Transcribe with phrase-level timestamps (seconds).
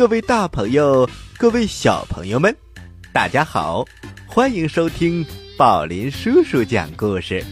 [0.00, 1.06] 嗨，各位大朋友，
[1.36, 2.56] 各位小朋友们，
[3.12, 3.84] 大家好，
[4.26, 5.22] 欢迎收听
[5.58, 7.44] 宝林叔叔讲故事。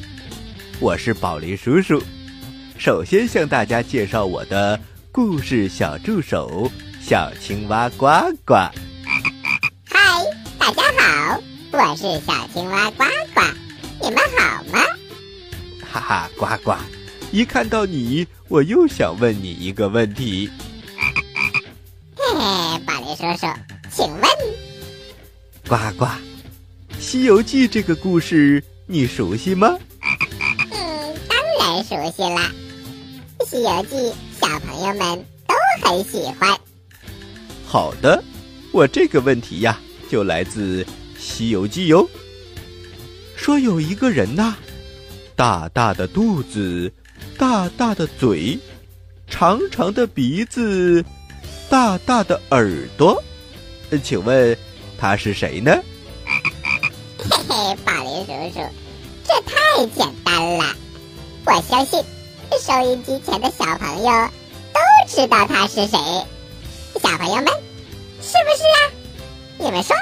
[0.81, 2.03] 我是宝林叔叔，
[2.79, 4.81] 首先向大家介绍我的
[5.13, 8.07] 故事小助手小青蛙呱
[8.47, 8.55] 呱。
[8.55, 8.73] 嗨，
[10.59, 11.39] 大家好，
[11.73, 13.43] 我是小青蛙呱呱，
[14.01, 14.81] 你们好吗？
[15.87, 16.75] 哈哈，呱呱，
[17.31, 20.49] 一看到你，我又想问你一个问题。
[23.21, 23.47] 嘿嘿，宝林叔叔，
[23.91, 24.23] 请问，
[25.67, 26.05] 呱呱，
[27.01, 29.77] 《西游记》这个故事你熟悉吗？
[30.71, 32.53] 嗯，当然熟悉啦，
[33.45, 33.97] 《西游记》
[34.41, 36.57] 小朋友们都很喜欢。
[37.67, 38.23] 好的，
[38.73, 40.85] 我这个问题呀，就来自
[41.19, 42.09] 《西游记》哟。
[43.35, 44.55] 说有一个人呐，
[45.35, 46.93] 大大的肚子，
[47.37, 48.57] 大大的嘴，
[49.27, 51.05] 长长的鼻子。
[51.69, 53.23] 大大的耳朵，
[54.03, 54.57] 请问
[54.99, 55.71] 他是谁呢？
[56.25, 56.33] 嘿
[57.47, 58.67] 嘿，宝林叔叔，
[59.27, 60.75] 这太简单了。
[61.45, 62.03] 我相信
[62.63, 64.29] 收音机前的小朋友
[64.73, 65.99] 都知道他是谁。
[67.03, 67.47] 小朋友们，
[68.23, 68.81] 是不是啊？
[69.59, 69.95] 你们说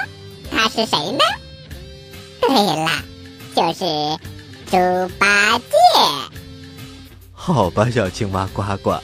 [0.49, 1.19] 他是谁呢？
[2.39, 2.89] 对了，
[3.53, 3.85] 就是
[4.71, 5.65] 猪八戒。
[7.33, 8.97] 好吧，小青蛙呱呱，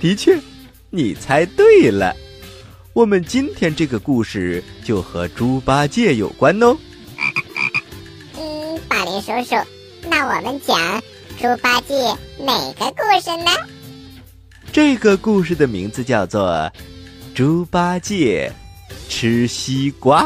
[0.00, 0.38] 的确。
[0.94, 2.14] 你猜对了，
[2.92, 6.76] 我们今天这个故事就和猪八戒有关哦。
[8.36, 9.56] 嗯，宝林叔叔，
[10.06, 11.02] 那我们讲
[11.40, 11.94] 猪八戒
[12.38, 13.50] 哪个故事呢？
[14.70, 16.50] 这个故事的名字叫做
[17.34, 18.52] 《猪八戒
[19.08, 20.24] 吃西瓜》。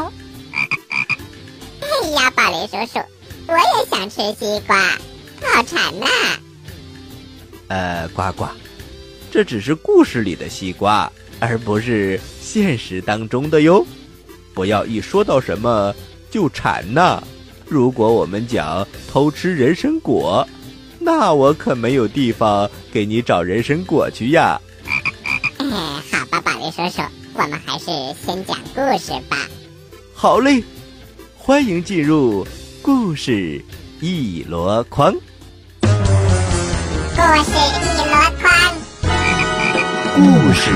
[1.79, 2.99] 哎呀，宝林叔叔，
[3.47, 4.77] 我也想吃西瓜，
[5.41, 6.07] 好馋呐！
[7.69, 8.45] 呃，呱呱。
[9.29, 13.85] 这只是故事里的西瓜，而不是现实当中的哟。
[14.53, 15.93] 不要一说到什么
[16.31, 17.21] 就馋呐！
[17.67, 20.47] 如果我们讲偷吃人参果，
[20.99, 24.59] 那我可没有地方给你找人参果去呀。
[25.57, 25.65] 哎，
[26.11, 27.01] 好吧，宝贝叔叔，
[27.33, 27.85] 我们还是
[28.25, 29.37] 先讲故事吧。
[30.13, 30.63] 好嘞，
[31.37, 32.47] 欢迎进入
[32.81, 33.61] 故事
[33.99, 35.13] 一箩筐。
[35.81, 37.66] 故事。
[40.17, 40.71] 故事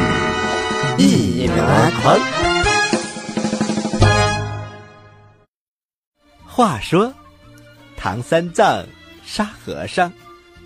[0.99, 1.55] 一箩
[1.99, 2.19] 筐。
[6.45, 7.11] 话说，
[7.97, 8.85] 唐三藏、
[9.25, 10.13] 沙和尚、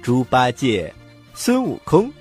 [0.02, 0.94] 猪八戒、
[1.34, 2.12] 孙悟空，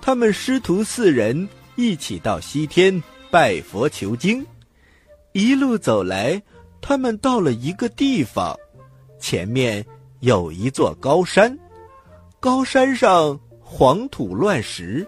[0.00, 1.46] 他们师徒四人
[1.76, 4.42] 一起到西天拜佛求经。
[5.32, 6.42] 一路走来，
[6.80, 8.56] 他们到了一个地方，
[9.18, 9.84] 前面
[10.20, 11.58] 有一座高山，
[12.40, 15.06] 高山上黄土乱石。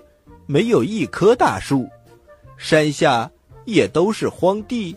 [0.53, 1.89] 没有一棵大树，
[2.59, 3.31] 山下
[3.65, 4.95] 也都是荒地，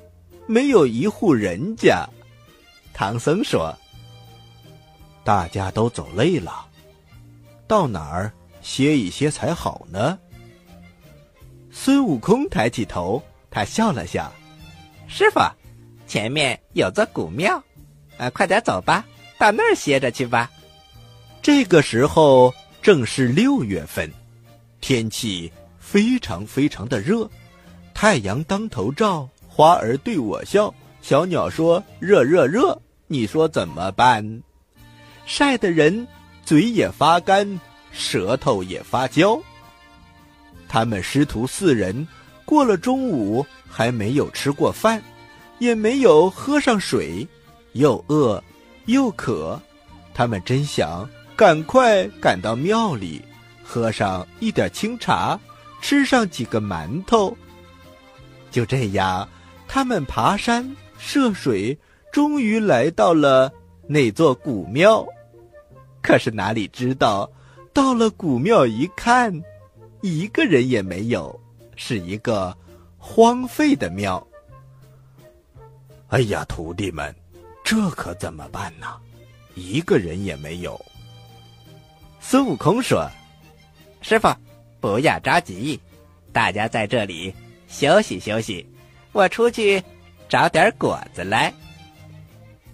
[0.47, 2.05] 没有一户人家。
[2.93, 3.73] 唐僧说
[5.23, 6.67] ：“大家都走累了，
[7.67, 8.29] 到哪儿
[8.61, 10.19] 歇一歇才好呢？”
[11.71, 14.29] 孙悟空抬起头，他笑了笑
[15.07, 15.39] ：“师傅，
[16.05, 17.63] 前面有座古庙，
[18.17, 19.05] 啊，快点走吧，
[19.39, 20.51] 到那儿歇着去吧。”
[21.41, 24.11] 这个时候正是六月份。
[24.87, 27.27] 天气非常非常的热，
[27.91, 30.71] 太阳当头照，花儿对我笑，
[31.01, 32.79] 小鸟说：“热热热！”
[33.09, 34.43] 你说怎么办？
[35.25, 36.07] 晒的人
[36.43, 37.59] 嘴也发干，
[37.91, 39.41] 舌头也发焦。
[40.67, 42.07] 他们师徒四人
[42.45, 45.01] 过了中午还没有吃过饭，
[45.57, 47.27] 也没有喝上水，
[47.71, 48.43] 又饿
[48.85, 49.59] 又渴，
[50.13, 53.19] 他们真想赶快赶到庙里。
[53.67, 55.37] 喝上一点清茶，
[55.81, 57.35] 吃上几个馒头。
[58.51, 59.27] 就这样，
[59.67, 61.77] 他们爬山涉水，
[62.13, 63.51] 终于来到了
[63.87, 65.05] 那座古庙。
[66.01, 67.29] 可是哪里知道，
[67.73, 69.33] 到了古庙一看，
[70.01, 71.37] 一个人也没有，
[71.75, 72.55] 是一个
[72.97, 74.25] 荒废的庙。
[76.09, 77.13] 哎呀，徒弟们，
[77.63, 78.87] 这可怎么办呢？
[79.55, 80.79] 一个人也没有。
[82.21, 83.09] 孙悟空说。
[84.07, 84.31] 师傅，
[84.79, 85.79] 不要着急，
[86.31, 87.33] 大家在这里
[87.67, 88.63] 休息休息，
[89.13, 89.83] 我出去
[90.29, 91.51] 找点果子来。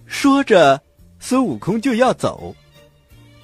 [0.06, 0.78] 说着，
[1.22, 2.54] 孙悟空就要走，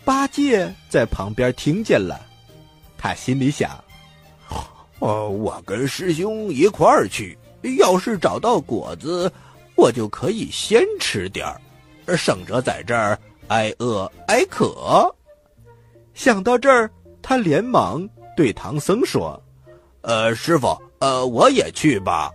[0.03, 2.19] 八戒在旁边听见了，
[2.97, 3.81] 他心里想
[4.99, 7.37] ：“哦，我跟师兄一块儿去，
[7.77, 9.31] 要是找到果子，
[9.75, 11.47] 我就可以先吃点
[12.05, 13.17] 儿，省着在这儿
[13.47, 15.09] 挨饿挨渴。”
[16.13, 16.91] 想到这儿。
[17.29, 18.07] 他连忙
[18.37, 19.37] 对唐僧说
[19.99, 22.31] ：“呃，师傅，呃，我也去吧。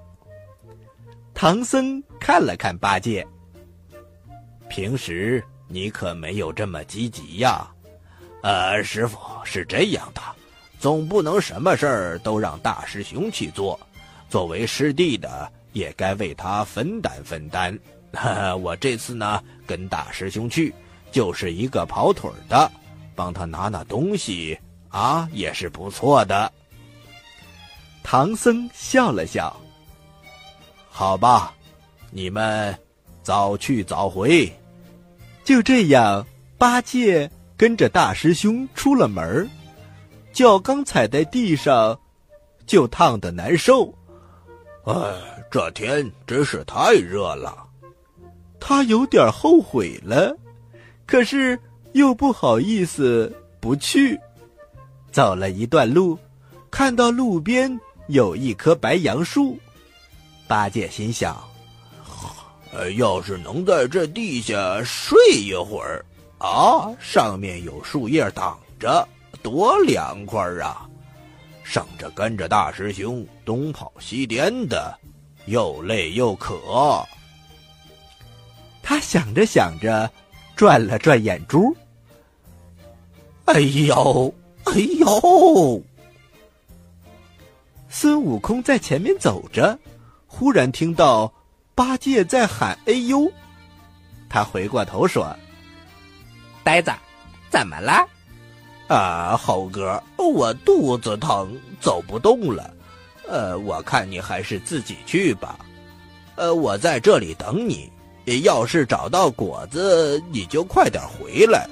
[1.33, 3.27] 唐僧看了看八戒，
[4.69, 7.67] 平时你可没有这么积极呀。
[8.43, 10.21] 呃，师傅是这样的，
[10.79, 13.81] 总不能什么事儿都让大师兄去做。
[14.29, 17.79] 作为师弟的，也该为他分担分担。
[18.61, 20.75] 我这次呢，跟大师兄去，
[21.11, 22.71] 就是一个跑腿的，
[23.15, 24.59] 帮他拿拿东西
[24.93, 26.53] 啊，也是不错的。
[28.05, 29.55] 唐僧笑了笑。
[30.89, 31.53] 好吧，
[32.11, 32.79] 你们
[33.25, 34.53] 早去早回。
[35.43, 36.25] 就这样，
[36.57, 37.29] 八戒。
[37.55, 39.49] 跟着大师兄出了门
[40.33, 41.97] 脚刚踩在地上，
[42.67, 43.95] 就烫得难受。
[44.83, 44.95] 哎，
[45.49, 47.69] 这天真是太热了。
[48.59, 50.37] 他有点后悔了，
[51.07, 51.57] 可是
[51.93, 54.19] 又不好意思不去。
[55.13, 56.19] 走了一段路，
[56.71, 57.79] 看到路边
[58.09, 59.59] 有一棵白杨树，
[60.49, 61.37] 八戒心想：
[62.73, 66.05] 呃，要是能在这地下睡一会儿。
[66.39, 69.07] 啊，上面有树叶挡着，
[69.43, 70.89] 多凉快啊！
[71.63, 74.99] 省着跟着大师兄东跑西颠的，
[75.47, 77.07] 又累又渴。
[78.83, 80.11] 他想着想着，
[80.57, 81.73] 转了转眼珠。
[83.45, 85.83] 哎呦，哎呦！
[87.89, 89.79] 孙悟空在前面走着，
[90.27, 91.33] 忽然听到
[91.75, 93.31] 八戒在喊“哎呦”，
[94.31, 95.35] 他回过头说。
[96.65, 96.91] 呆子，
[97.51, 98.07] 怎么了？
[98.89, 102.73] 啊，猴哥，我肚子疼，走不动了。
[103.29, 105.59] 呃，我看你还是自己去吧。
[106.37, 107.91] 呃，我在这里等你。
[108.45, 111.69] 要是找到果子，你就快点回来，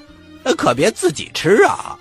[0.59, 1.97] 可别自己吃啊。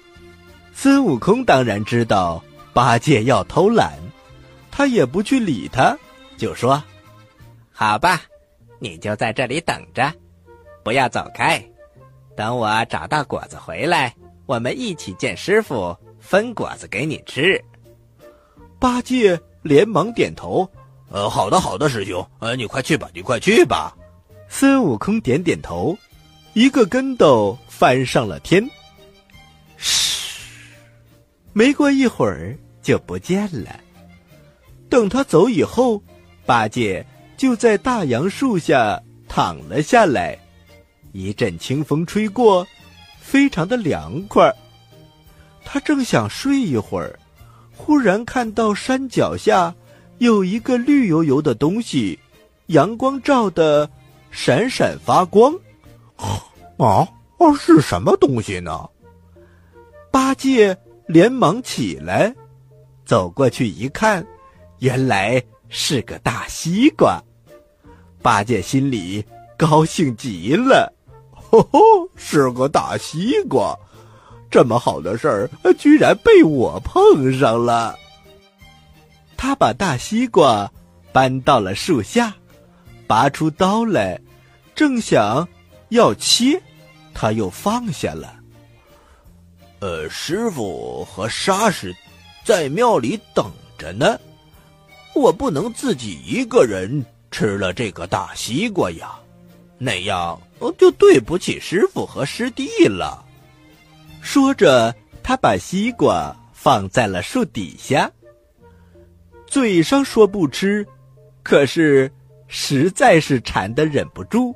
[0.81, 2.42] 孙悟空当然知道
[2.72, 4.00] 八戒要偷懒，
[4.72, 5.98] 他也不去理他，
[6.38, 6.81] 就说
[7.70, 8.22] ：“好吧，
[8.80, 10.10] 你就在这里等着，
[10.81, 11.62] 不要走开。”
[12.34, 14.16] 等我找到果子回来，
[14.46, 17.62] 我们一起见师傅分果子给你吃。
[18.80, 20.66] 八戒连忙点头
[21.12, 23.94] ：“呃，好的，好的，师兄，呃，你快去吧，你快去吧。”
[24.48, 25.98] 孙悟空点点头，
[26.54, 28.71] 一个跟斗翻上了天。
[31.49, 33.79] 嘘，没过一会儿就不见了。
[34.89, 36.01] 等他走以后，
[36.45, 37.06] 八戒
[37.37, 40.37] 就在大杨树下躺了下来。
[41.11, 42.68] 一阵清风吹过，
[43.19, 44.53] 非常的凉快。
[45.65, 47.19] 他正想睡一会儿，
[47.75, 49.73] 忽然看到山脚下
[50.19, 52.19] 有一个绿油油的东西，
[52.68, 53.89] 阳光照的
[54.31, 55.53] 闪闪发光。
[56.15, 58.89] 啊，哦，是什么东西呢？
[60.11, 60.75] 八戒
[61.09, 62.31] 连忙起来，
[63.04, 64.23] 走过去一看，
[64.78, 67.19] 原来是个大西瓜。
[68.21, 69.25] 八戒心里
[69.57, 70.94] 高兴极了。
[71.31, 71.80] 吼吼，
[72.16, 73.75] 是个大西瓜，
[74.51, 75.49] 这么好的事儿
[75.80, 77.97] 居然被我碰上了。
[79.35, 80.71] 他把大西瓜
[81.11, 82.31] 搬到了树下，
[83.07, 84.21] 拔出刀来，
[84.75, 85.47] 正想
[85.89, 86.61] 要切，
[87.16, 88.39] 他又放下了。
[89.80, 91.95] 呃，师傅和沙师
[92.44, 94.19] 在庙里等着呢，
[95.16, 99.18] 我不能自己一个人吃了这个大西瓜呀。
[99.78, 100.40] 那样
[100.78, 103.26] 就对不起师傅和师弟了。
[104.21, 104.94] 说着，
[105.24, 108.12] 他把西瓜放在了树底下，
[109.48, 110.86] 嘴上说不吃，
[111.42, 112.12] 可是
[112.50, 114.54] 实在是馋得忍不住，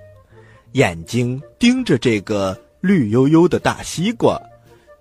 [0.73, 4.37] 眼睛盯着这个绿油油的大西瓜，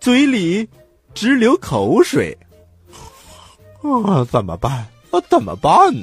[0.03, 0.69] 嘴里
[1.15, 2.37] 直流口水。
[4.05, 4.85] 啊，怎么办？
[5.13, 5.95] 啊，怎么办？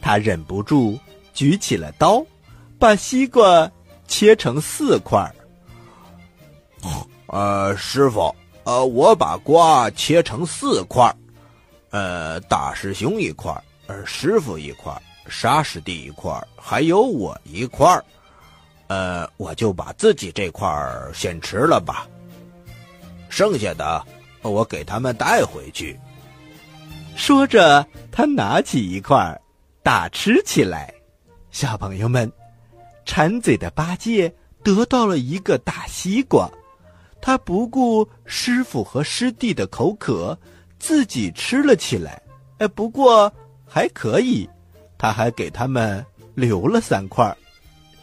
[0.00, 0.98] 他忍不住
[1.32, 2.26] 举起了刀。
[2.80, 3.70] 把西瓜
[4.08, 5.32] 切成四块。
[7.26, 8.34] 呃，师傅，
[8.64, 11.14] 呃，我把瓜切成四块，
[11.90, 18.04] 呃，大师兄一块儿，呃，师傅一块儿，沙师弟一块儿，还有我一块儿。
[18.88, 22.08] 呃，我就把自己这块儿先吃了吧，
[23.32, 24.04] 剩下的
[24.42, 25.98] 我给他们带回去。
[27.16, 29.40] 说着，他拿起一块
[29.82, 30.92] 大吃起来。
[31.50, 32.30] 小朋友们。
[33.04, 36.48] 馋嘴的八戒得到了一个大西瓜，
[37.20, 40.38] 他不顾师傅和师弟的口渴，
[40.78, 42.22] 自己吃了起来。
[42.58, 43.30] 哎，不过
[43.66, 44.48] 还可以，
[44.96, 47.36] 他还给他们留了三块，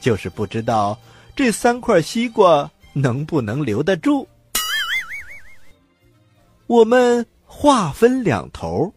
[0.01, 1.00] 就是不知道
[1.33, 4.27] 这三块西瓜能不能留得住。
[6.69, 8.93] 我们话分两头，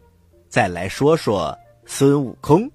[0.47, 2.69] 再来说说孙悟空。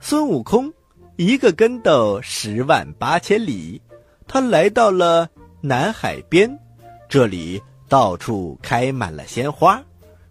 [0.00, 0.70] 孙悟空
[1.16, 3.80] 一个跟斗十万八千里，
[4.26, 5.26] 他来到了
[5.62, 6.46] 南海边，
[7.08, 7.58] 这里
[7.88, 9.82] 到处开满了鲜花，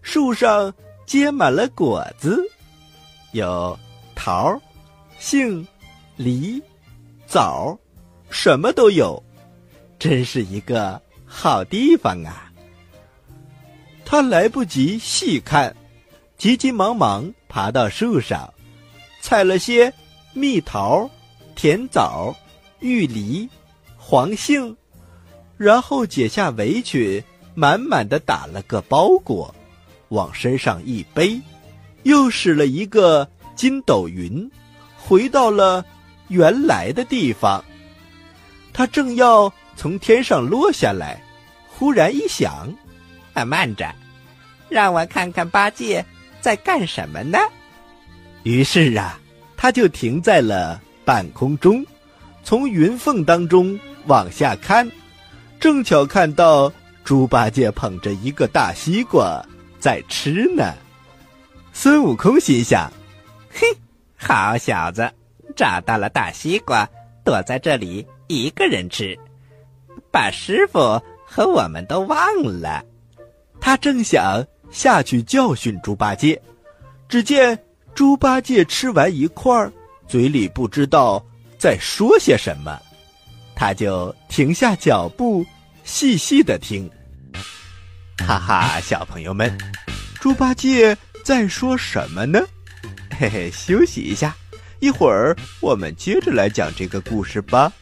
[0.03, 0.71] 树上
[1.07, 2.39] 结满了果子，
[3.31, 3.75] 有
[4.13, 4.61] 桃、
[5.17, 5.67] 杏、
[6.15, 6.61] 梨、
[7.25, 7.75] 枣，
[8.29, 9.21] 什么都有，
[9.97, 12.46] 真是一个好地方啊！
[14.09, 15.75] 他来不及细看，
[16.37, 18.53] 急急忙忙爬到树上。
[19.19, 19.93] 采了些
[20.31, 21.09] 蜜桃、
[21.55, 22.33] 甜枣、
[22.79, 23.49] 玉梨、
[23.97, 24.77] 黄杏，
[25.57, 27.21] 然后解下围裙，
[27.53, 29.53] 满满的打了个包裹，
[30.07, 31.41] 往身上一背，
[32.03, 34.49] 又使了一个筋斗云，
[34.95, 35.83] 回到了
[36.29, 37.61] 原来的地方。
[38.71, 41.21] 他正要从天上落下来，
[41.67, 42.73] 忽然一想
[43.45, 43.93] ：“慢，慢着，
[44.69, 46.05] 让我看看八戒
[46.41, 47.37] 在干什么呢？”
[48.43, 49.19] 于是啊，
[49.55, 51.85] 他就停在了半空中，
[52.43, 54.89] 从云缝当中往下看，
[55.59, 56.71] 正巧看到
[57.03, 59.43] 猪八戒捧着一个大西瓜
[59.79, 60.73] 在吃呢。
[61.73, 62.91] 孙悟空心想
[63.51, 63.67] ：“嘿，
[64.15, 65.11] 好小子，
[65.55, 66.87] 找到了大西瓜，
[67.23, 69.17] 躲在这里一个人吃，
[70.11, 70.79] 把师傅
[71.25, 72.83] 和我们都忘了。”
[73.59, 76.41] 他正想下去教训猪八戒，
[77.07, 77.57] 只见。
[77.95, 79.73] 猪八戒吃完一块儿，
[80.07, 81.25] 嘴里不知道
[81.57, 82.79] 在说些什么，
[83.55, 85.43] 他就停下脚步，
[85.83, 86.87] 细细的听。
[88.19, 89.57] 哈哈，小朋友们，
[90.21, 90.95] 猪八戒
[91.25, 92.39] 在说什么呢？
[93.19, 94.35] 嘿嘿，休息一下，
[94.79, 97.73] 一会儿我们接着来讲这个故事吧。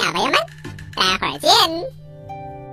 [0.00, 0.34] 小朋友们，
[0.94, 1.50] 待会儿见。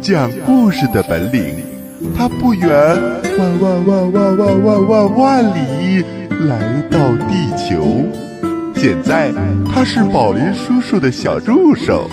[0.00, 1.56] 讲故事的本领。
[2.16, 2.68] 他不远
[3.38, 6.02] 万万万万万万万万里
[6.48, 7.84] 来到地球，
[8.74, 9.30] 现在
[9.70, 12.08] 他是宝林叔叔的小助手。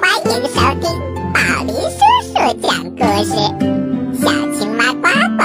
[0.00, 0.88] 欢迎收听
[1.34, 3.34] 宝林叔叔讲故事，
[4.22, 5.44] 小青蛙呱呱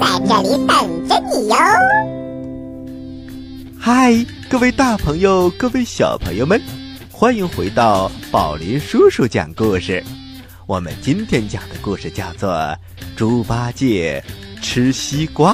[0.00, 1.56] 在这里等着你哟。
[3.76, 6.60] 嗨，各位大朋友，各位小朋友们，
[7.16, 10.02] 欢迎回到宝林叔叔讲故事。
[10.66, 12.50] 我们今天讲的故事叫做
[13.16, 14.22] 《猪八戒
[14.60, 15.52] 吃西瓜》。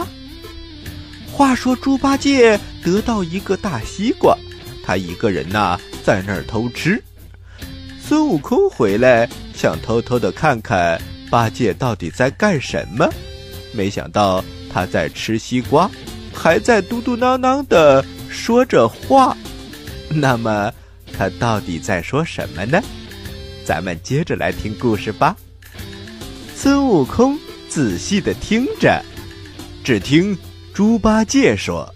[1.31, 4.35] 话说猪八戒得到一个大西瓜，
[4.83, 7.01] 他一个人呐在那儿偷吃。
[8.03, 11.01] 孙悟空回来想偷偷的看看
[11.31, 13.07] 八戒到底在干什么，
[13.73, 15.89] 没想到他在吃西瓜，
[16.33, 19.37] 还在嘟嘟囔囔的说着话。
[20.09, 20.73] 那么
[21.17, 22.81] 他到底在说什么呢？
[23.65, 25.37] 咱们接着来听故事吧。
[26.57, 27.39] 孙悟空
[27.69, 29.03] 仔细的听着，
[29.85, 30.37] 只听
[30.75, 31.89] 猪八戒说：“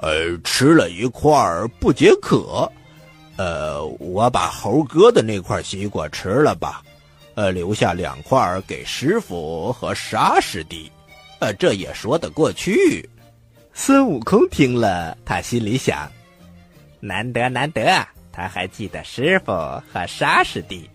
[0.00, 1.30] 呃，吃了一块
[1.78, 2.70] 不解渴，
[3.36, 6.82] 呃，我把猴哥的那块西瓜吃了吧，
[7.34, 10.90] 呃，留下两块给师傅和沙师弟，
[11.38, 13.08] 呃，这也说得过去。”
[13.72, 16.10] 孙悟空听了，他心里想
[17.00, 19.52] ：“难得难得。”他还记得师傅
[19.92, 20.88] 和沙师弟，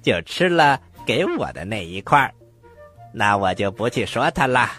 [0.00, 2.32] 就吃了给我的那一块儿
[3.12, 4.70] 那我就不去说他了。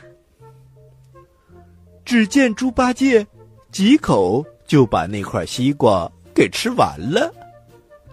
[2.06, 3.26] 只见猪八戒
[3.72, 7.34] 几口就把那块西瓜给吃完了，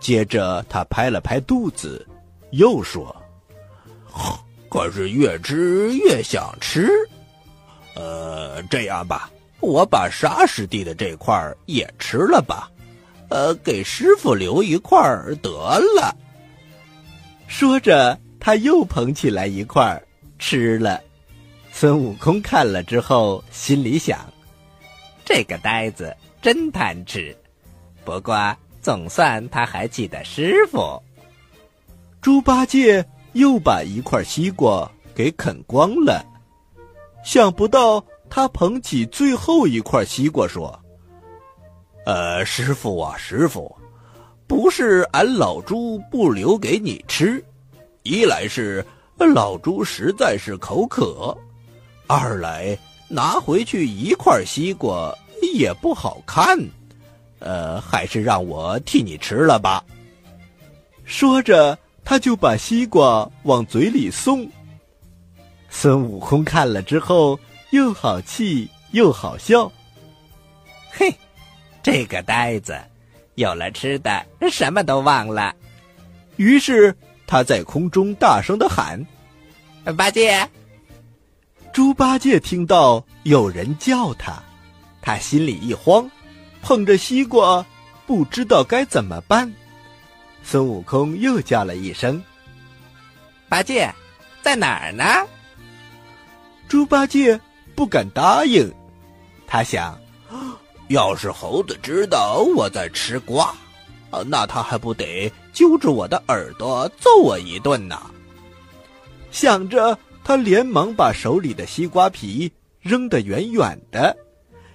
[0.00, 2.04] 接着他拍了拍肚子，
[2.50, 3.14] 又说
[4.68, 6.88] ：“可是越吃越想吃，
[7.94, 9.30] 呃，这样吧，
[9.62, 12.68] 我把沙师弟的这块也吃了吧。”
[13.30, 15.50] 呃，给师傅留一块儿得
[15.96, 16.14] 了。
[17.46, 20.06] 说着，他又捧起来一块儿
[20.38, 21.00] 吃了。
[21.72, 24.18] 孙悟空看了之后，心里想：
[25.24, 27.34] 这个呆子真贪吃。
[28.04, 31.02] 不过，总算他还记得师傅。
[32.20, 33.02] 猪八戒
[33.32, 36.22] 又把一块西瓜给啃光了。
[37.24, 40.74] 想不到，他捧起最后一块西瓜说。
[42.06, 43.76] 呃，师傅啊，师傅，
[44.46, 47.44] 不是俺老猪不留给你吃，
[48.04, 48.82] 一来是
[49.18, 51.36] 老猪实在是口渴，
[52.06, 55.14] 二来拿回去一块西瓜
[55.54, 56.58] 也不好看，
[57.38, 59.84] 呃，还是让我替你吃了吧。
[61.04, 64.50] 说着，他就把西瓜往嘴里送。
[65.68, 67.38] 孙悟空看了之后，
[67.72, 69.72] 又好气又好笑。
[70.90, 71.14] 嘿，
[71.82, 72.78] 这个呆子，
[73.36, 75.54] 有了吃的，什么都忘了。
[76.36, 76.94] 于是
[77.26, 79.02] 他在空中大声的喊
[79.96, 80.46] ：“八戒！”
[81.72, 84.42] 猪八戒听到有人叫他，
[85.00, 86.10] 他心里一慌，
[86.60, 87.64] 捧着西瓜，
[88.06, 89.50] 不知道该怎么办。
[90.42, 92.22] 孙悟空又叫了一声
[93.48, 93.90] ：“八戒，
[94.42, 95.04] 在哪儿呢？”
[96.68, 97.40] 猪八戒
[97.74, 98.72] 不敢答应，
[99.46, 99.98] 他想：
[100.88, 103.54] 要是猴子知道我在吃瓜，
[104.26, 108.00] 那他还不得揪着我的耳朵揍我一顿呢？
[109.30, 114.16] 想着，他连忙把手里的西瓜皮扔得远远的，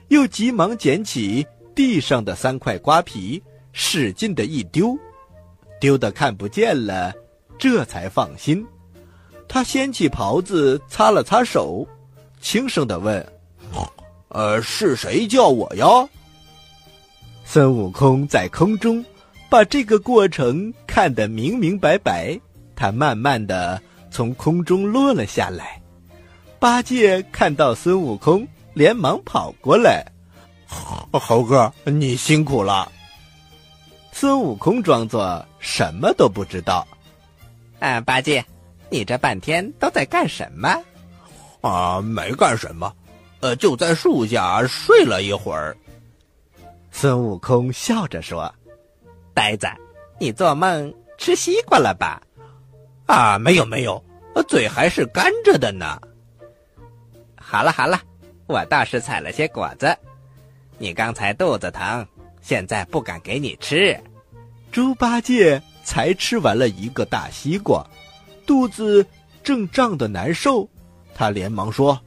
[0.07, 4.97] 又急忙捡起地上的三块瓜皮，使劲的一丢。
[5.79, 7.13] 丢的看不见了，
[7.59, 8.65] 这才放心。
[9.47, 11.87] 他掀起袍子，擦了擦手，
[12.39, 13.25] 轻声的问
[14.29, 15.85] ：“呃，是谁叫我呀？”
[17.45, 19.03] 孙悟空在空中
[19.49, 22.39] 把这个过程看得明明白白。
[22.75, 25.81] 他慢慢的从空中落了下来。
[26.59, 30.05] 八戒看到孙悟空，连忙跑过来
[31.11, 32.91] ：“猴哥，你辛苦了。”
[34.13, 36.87] 孙悟空装作什么都不知道。
[37.79, 38.45] 啊，八戒，
[38.89, 40.83] 你这半天都在干什么？
[41.67, 42.91] 啊，没干什么，
[43.41, 45.75] 呃，就在树下睡了一会儿。
[46.91, 48.53] 孙悟空笑着说
[49.35, 49.67] ：“呆子，
[50.19, 52.21] 你做梦吃西瓜了吧？”
[53.05, 54.03] 啊，没有没有，
[54.47, 55.99] 嘴还是干着的呢。
[57.35, 58.01] 好了好了，
[58.47, 59.95] 我倒是采了些果子。
[60.77, 62.07] 你刚才肚子疼。
[62.39, 63.99] 现在不敢给你吃，
[64.71, 67.85] 猪八戒才吃完了一个大西瓜，
[68.45, 69.05] 肚子
[69.43, 70.65] 正胀得难受。
[71.17, 71.99] 他连忙说：“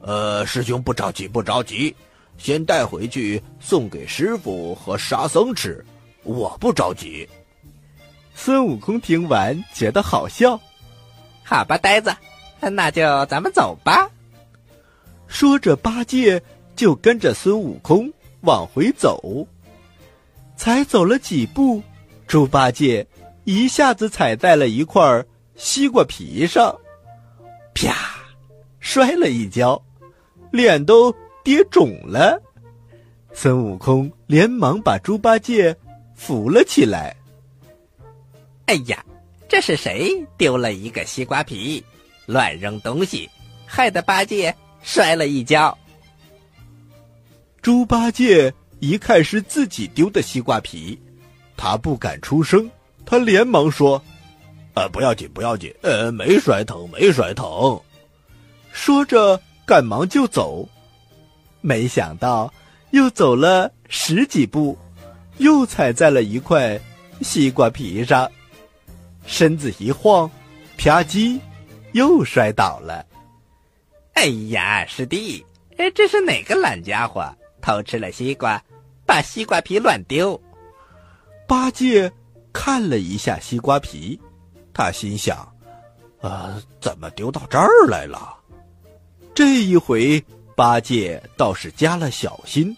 [0.00, 1.94] 呃，师兄不着急，不着急，
[2.38, 5.84] 先带回去送给师傅和沙僧吃，
[6.22, 7.28] 我不着急。”
[8.34, 10.58] 孙悟空听完觉得好笑，
[11.44, 12.16] 好吧，呆子，
[12.60, 14.08] 那就咱们走吧。
[15.26, 16.42] 说着，八戒
[16.74, 19.46] 就跟着孙悟空往回走。
[20.56, 21.82] 才走了几步，
[22.26, 23.06] 猪八戒
[23.44, 25.22] 一下子踩在了一块
[25.54, 26.74] 西瓜皮上，
[27.74, 28.17] 啪，
[28.88, 29.78] 摔了一跤，
[30.50, 32.40] 脸都跌肿了。
[33.34, 35.76] 孙悟空连忙把猪八戒
[36.14, 37.14] 扶了起来。
[38.64, 39.04] 哎呀，
[39.46, 41.84] 这是谁丢了一个西瓜皮，
[42.24, 43.28] 乱扔东西，
[43.66, 45.76] 害得八戒摔了一跤。
[47.60, 48.50] 猪八戒。
[48.80, 50.96] 一看是自己丢的西瓜皮，
[51.56, 52.70] 他不敢出声，
[53.04, 54.00] 他连忙说
[54.74, 57.78] ：“呃，不要紧，不要紧，呃，没摔疼，没摔疼。”
[58.72, 60.68] 说着赶忙就走，
[61.60, 62.52] 没想到
[62.90, 64.78] 又走了十几步，
[65.38, 66.80] 又踩在了一块
[67.20, 68.30] 西瓜皮上，
[69.26, 70.30] 身子一晃，
[70.76, 71.38] 啪叽，
[71.92, 73.04] 又摔倒了。
[74.14, 75.44] 哎呀，师弟，
[75.76, 77.24] 哎，这是哪个懒家伙
[77.60, 78.62] 偷吃了西瓜？
[79.04, 80.40] 把西瓜皮乱丢，
[81.46, 82.12] 八戒
[82.52, 84.20] 看了一下西瓜皮，
[84.74, 85.36] 他心想
[86.20, 88.36] ：“啊，怎么丢到这儿来了？”
[89.38, 90.20] 这一回，
[90.56, 92.76] 八戒倒是加了小心，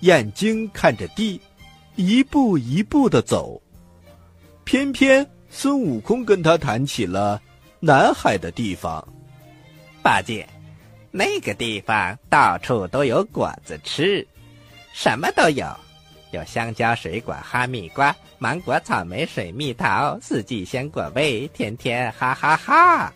[0.00, 1.40] 眼睛看着地，
[1.94, 3.62] 一步一步的走。
[4.64, 7.40] 偏偏孙悟空跟他谈起了
[7.78, 9.06] 南海的地方。
[10.02, 10.44] 八戒，
[11.12, 14.26] 那个地方到处都有果子吃。
[14.92, 15.64] 什么都有，
[16.32, 23.14] 有香蕉、水果、哈密瓜、芒果、草莓、水蜜桃，四季鲜果味，天天哈哈哈。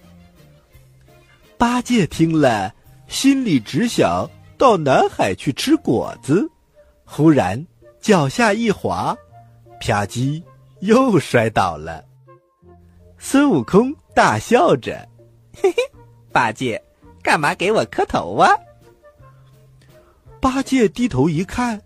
[1.59, 2.75] 八戒听了，
[3.09, 6.51] 心里只想到南海去吃果子，
[7.05, 7.66] 忽然
[8.01, 9.16] 脚下一滑，
[9.81, 10.42] 啪叽，
[10.81, 12.05] 又摔倒了。
[13.19, 15.09] 孙悟空大笑着
[15.57, 15.77] ：“嘿嘿，
[16.31, 16.83] 八戒，
[17.23, 18.51] 干嘛给我磕头啊？”
[20.40, 21.81] 八戒低头一看，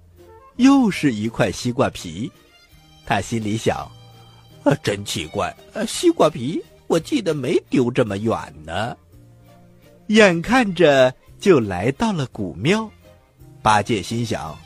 [0.57, 2.31] 又是一块西瓜皮，
[3.07, 3.89] 他心里想
[4.65, 8.97] ：“啊，真奇怪，呃西瓜皮我记得没丢这么远呢。”
[10.11, 12.91] 眼看着就来到了古庙，
[13.63, 14.59] 八戒心想：“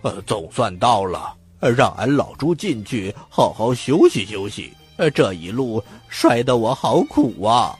[0.00, 4.72] 呃，总算到了，让俺老猪进去好好休息休息。
[4.96, 7.78] 呃这一路摔得我好苦啊！”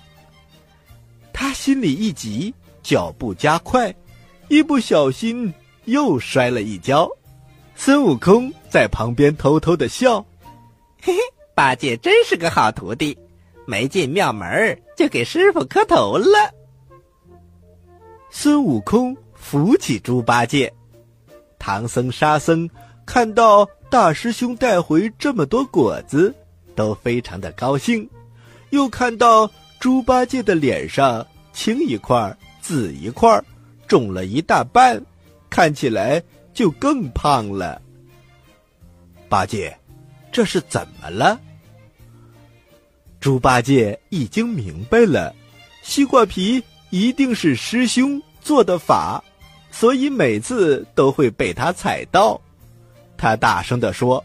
[1.32, 3.94] 他心里一急，脚步加快，
[4.48, 5.50] 一不小心
[5.86, 7.08] 又摔了一跤。
[7.74, 10.20] 孙悟空在旁边偷偷的笑
[11.00, 11.18] ：“嘿嘿，
[11.54, 13.16] 八戒真是个好徒弟，
[13.66, 16.52] 没进庙门就给师傅磕头了。”
[18.30, 20.72] 孙悟空扶起猪八戒，
[21.58, 22.68] 唐僧、沙僧
[23.04, 26.34] 看到大师兄带回这么多果子，
[26.76, 28.08] 都非常的高兴。
[28.70, 33.42] 又看到猪八戒的脸上青一块紫一块，
[33.88, 35.04] 肿了一大半，
[35.50, 36.22] 看起来
[36.54, 37.82] 就更胖了。
[39.28, 39.76] 八戒，
[40.30, 41.38] 这是怎么了？
[43.18, 45.34] 猪八戒已经明白了，
[45.82, 49.22] 西瓜皮一定是师兄做的法，
[49.70, 52.40] 所以每次都会被他踩到。
[53.16, 54.24] 他大声地说：“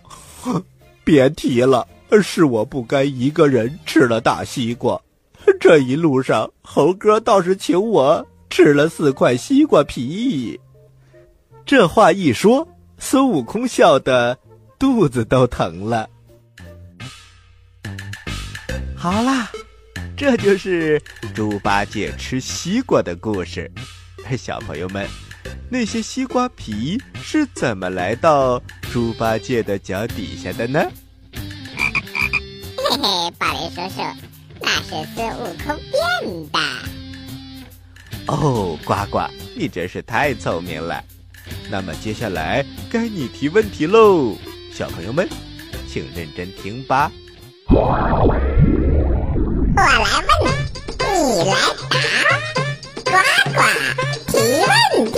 [1.04, 1.88] 别提了，
[2.22, 5.02] 是我不该一个人吃了大西瓜。
[5.60, 10.60] 这一路上，猴哥倒是请我吃了四块西瓜皮。”
[11.66, 14.38] 这话一说，孙悟空笑得。
[14.78, 16.10] 肚子都疼了。
[18.94, 19.50] 好啦，
[20.18, 21.02] 这就是
[21.34, 23.70] 猪八戒吃西瓜的故事。
[24.38, 25.08] 小朋友们，
[25.70, 30.82] 那些西瓜皮是怎么来到猪八戒的脚底下的呢？
[32.78, 34.02] 嘿嘿，宝林叔叔，
[34.62, 36.60] 那是孙悟空变的。
[38.28, 41.04] 哦，呱呱，你真是太聪明了。
[41.70, 44.36] 那么接下来该你提问题喽。
[44.72, 45.28] 小朋友们，
[45.88, 47.12] 请认真听吧。
[49.78, 50.32] 我来问，
[51.00, 51.54] 你来
[51.90, 51.96] 答。
[53.04, 53.12] 呱
[53.52, 53.60] 呱
[54.32, 54.34] 提
[54.64, 54.72] 问
[55.12, 55.18] 题。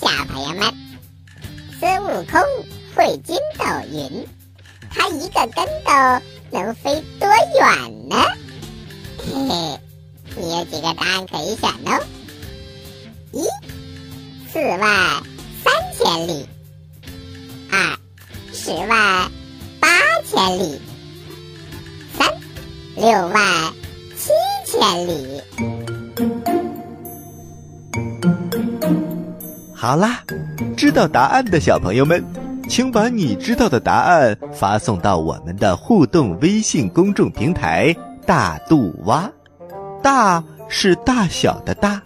[0.00, 0.74] 小朋友们，
[1.78, 2.40] 孙悟空
[2.96, 4.26] 会筋斗云，
[4.90, 5.92] 他一个跟斗
[6.50, 8.16] 能飞多远呢？
[9.18, 9.80] 嘿嘿，
[10.36, 12.04] 你有几个答案可以选哦？
[13.32, 13.44] 一。
[14.52, 15.22] 四万
[15.62, 16.48] 三千里，
[17.70, 17.96] 二
[18.52, 19.30] 十万
[20.30, 20.78] 千里，
[22.12, 22.28] 三
[22.96, 23.42] 六万
[24.14, 24.30] 七
[24.66, 25.40] 千里。
[29.74, 30.22] 好啦，
[30.76, 32.22] 知道答案的小朋友们，
[32.68, 39.32] 请把你知道的答案发送到我们的互动微信公众平台“大肚蛙”，
[40.02, 42.02] 大是大小的大。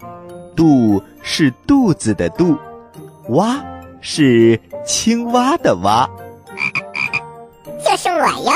[0.55, 2.57] 肚是肚子的肚，
[3.29, 3.61] 蛙
[3.99, 6.09] 是青蛙的蛙，
[7.95, 8.51] 是我哟。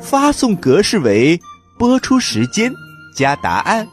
[0.00, 1.40] 发送格式为
[1.78, 2.72] 播出时间
[3.14, 3.86] 加答案，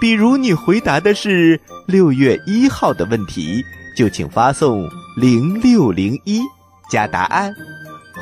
[0.00, 3.62] 比如你回答的是六月一号的问题，
[3.96, 6.42] 就请发送零六零一
[6.90, 7.54] 加答案。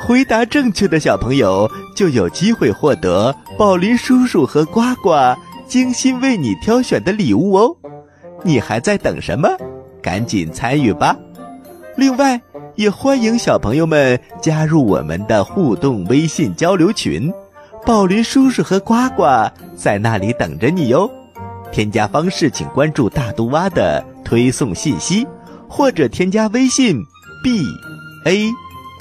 [0.05, 5.35] 回答正确的小朋友就有机会获得宝林叔叔和呱呱
[5.67, 7.75] 精心为你挑选的礼物哦。
[8.43, 9.49] 你还在等什么？
[10.01, 11.15] 赶紧参与吧！
[11.95, 12.41] 另外，
[12.81, 17.31] 也欢迎小朋友们加入我们的互动微信交流群，
[17.85, 19.23] 宝林叔叔和呱呱
[19.75, 21.07] 在那里等着你哟。
[21.71, 25.27] 添加方式，请关注大肚蛙的推送信息，
[25.69, 26.99] 或者添加微信
[27.43, 27.61] b
[28.25, 28.49] a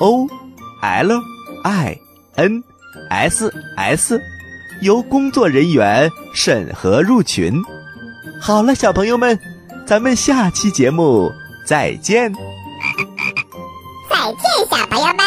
[0.00, 0.28] o
[0.82, 1.22] l
[1.64, 1.98] i
[2.34, 2.62] n
[3.08, 4.20] s s，
[4.82, 7.54] 由工作人员审核入群。
[8.38, 9.38] 好了，小朋友们，
[9.86, 11.32] 咱们下期节目
[11.64, 12.30] 再见。
[14.10, 15.20] 再见，小朋友们。